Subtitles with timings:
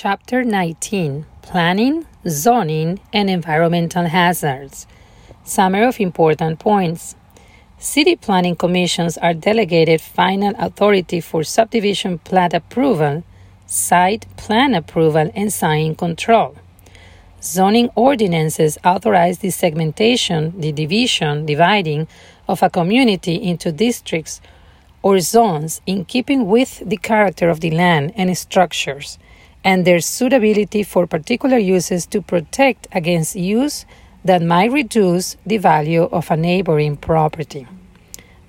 [0.00, 4.86] Chapter 19 Planning, Zoning, and Environmental Hazards.
[5.42, 7.16] Summary of important points.
[7.78, 13.24] City planning commissions are delegated final authority for subdivision plat approval,
[13.66, 16.54] site plan approval, and sign control.
[17.42, 22.06] Zoning ordinances authorize the segmentation, the division, dividing
[22.46, 24.40] of a community into districts
[25.02, 29.18] or zones in keeping with the character of the land and structures
[29.68, 33.84] and their suitability for particular uses to protect against use
[34.24, 37.66] that might reduce the value of a neighboring property.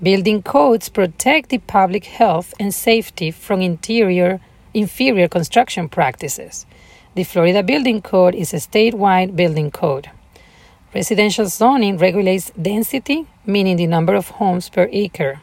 [0.00, 4.38] Building codes protect the public health and safety from interior
[4.72, 6.66] inferior construction practices.
[7.16, 10.08] The Florida Building Code is a statewide building code.
[10.94, 15.40] Residential zoning regulates density, meaning the number of homes per acre.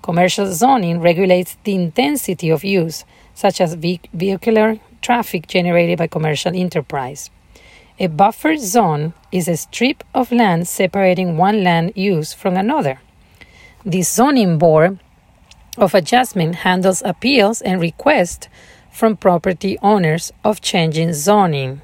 [0.00, 7.30] Commercial zoning regulates the intensity of use, such as vehicular traffic generated by commercial enterprise.
[7.98, 13.00] A buffer zone is a strip of land separating one land use from another.
[13.84, 14.98] The zoning board
[15.76, 18.48] of adjustment handles appeals and requests
[18.90, 21.82] from property owners of changing zoning.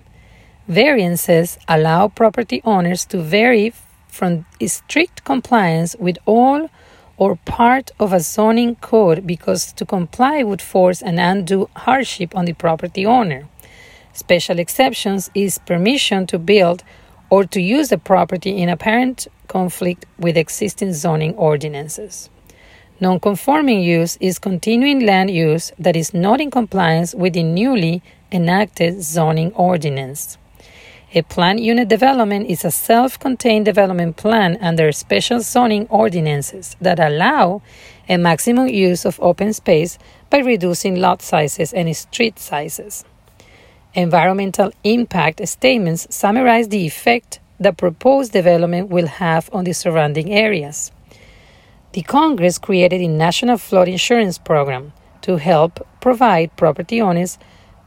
[0.69, 3.73] Variances allow property owners to vary
[4.09, 6.71] from strict compliance with all
[7.19, 12.45] or part of a zoning code because to comply would force an undue hardship on
[12.45, 13.49] the property owner.
[14.13, 16.83] Special exceptions is permission to build
[17.31, 22.31] or to use the property in apparent conflict with existing zoning ordinances.
[22.99, 29.03] Non-conforming use is continuing land use that is not in compliance with the newly enacted
[29.03, 30.39] zoning ordinance.
[31.17, 37.01] A planned unit development is a self contained development plan under special zoning ordinances that
[37.01, 37.63] allow
[38.07, 43.03] a maximum use of open space by reducing lot sizes and street sizes.
[43.95, 50.93] Environmental impact statements summarize the effect the proposed development will have on the surrounding areas.
[51.93, 57.39] The Congress created a national flood insurance program to help provide property owners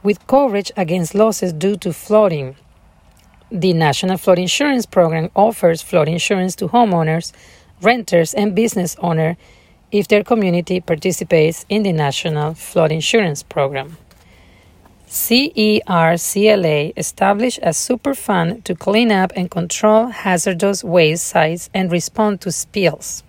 [0.02, 2.56] with coverage against losses due to flooding
[3.50, 7.32] the National Flood Insurance Program offers flood insurance to homeowners,
[7.82, 9.36] renters, and business owners
[9.90, 13.96] if their community participates in the National Flood Insurance Program.
[15.08, 22.40] CERCLA established a super fund to clean up and control hazardous waste sites and respond
[22.40, 23.24] to spills.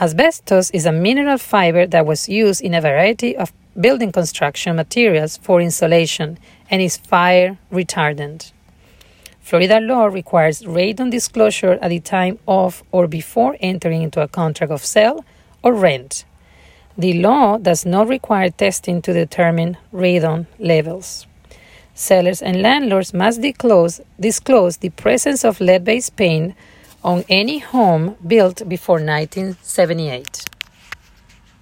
[0.00, 5.36] Asbestos is a mineral fiber that was used in a variety of building construction materials
[5.36, 6.36] for insulation
[6.68, 8.50] and is fire retardant.
[9.48, 14.70] Florida law requires radon disclosure at the time of or before entering into a contract
[14.70, 15.24] of sale
[15.62, 16.26] or rent.
[16.98, 21.26] The law does not require testing to determine radon levels.
[21.94, 26.54] Sellers and landlords must disclose, disclose the presence of lead based paint
[27.02, 30.57] on any home built before 1978.